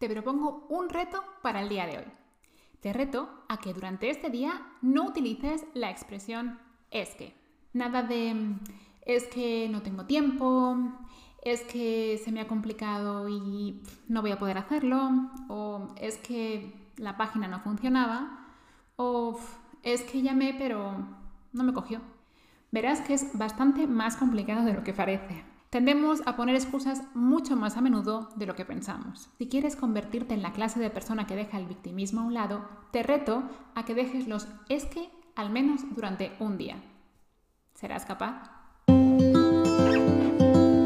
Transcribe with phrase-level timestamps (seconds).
[0.00, 2.04] te propongo un reto para el día de hoy.
[2.80, 6.58] Te reto a que durante este día no utilices la expresión
[6.90, 7.34] es que.
[7.74, 8.34] Nada de
[9.02, 10.74] es que no tengo tiempo,
[11.42, 16.72] es que se me ha complicado y no voy a poder hacerlo, o es que
[16.96, 18.46] la página no funcionaba,
[18.96, 19.38] o
[19.82, 20.94] es que llamé pero
[21.52, 22.00] no me cogió.
[22.72, 25.49] Verás que es bastante más complicado de lo que parece.
[25.70, 29.30] Tendemos a poner excusas mucho más a menudo de lo que pensamos.
[29.38, 32.68] Si quieres convertirte en la clase de persona que deja el victimismo a un lado,
[32.90, 33.44] te reto
[33.76, 36.82] a que dejes los es que al menos durante un día.
[37.76, 38.50] ¿Serás capaz?